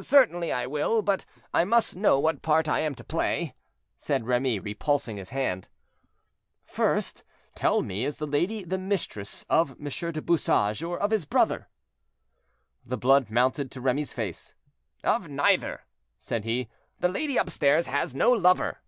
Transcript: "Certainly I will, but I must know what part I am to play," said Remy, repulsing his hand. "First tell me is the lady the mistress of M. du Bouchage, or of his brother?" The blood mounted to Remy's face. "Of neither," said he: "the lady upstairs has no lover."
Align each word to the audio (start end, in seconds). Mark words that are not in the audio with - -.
"Certainly 0.00 0.50
I 0.50 0.66
will, 0.66 1.02
but 1.02 1.24
I 1.54 1.64
must 1.64 1.94
know 1.94 2.18
what 2.18 2.42
part 2.42 2.68
I 2.68 2.80
am 2.80 2.96
to 2.96 3.04
play," 3.04 3.54
said 3.96 4.26
Remy, 4.26 4.58
repulsing 4.58 5.18
his 5.18 5.30
hand. 5.30 5.68
"First 6.64 7.22
tell 7.54 7.80
me 7.80 8.04
is 8.04 8.16
the 8.16 8.26
lady 8.26 8.64
the 8.64 8.76
mistress 8.76 9.46
of 9.48 9.76
M. 9.80 9.84
du 9.88 10.20
Bouchage, 10.20 10.82
or 10.82 10.98
of 10.98 11.12
his 11.12 11.24
brother?" 11.24 11.68
The 12.84 12.98
blood 12.98 13.30
mounted 13.30 13.70
to 13.70 13.80
Remy's 13.80 14.12
face. 14.12 14.52
"Of 15.04 15.28
neither," 15.28 15.82
said 16.18 16.44
he: 16.44 16.68
"the 16.98 17.08
lady 17.08 17.36
upstairs 17.36 17.86
has 17.86 18.16
no 18.16 18.32
lover." 18.32 18.80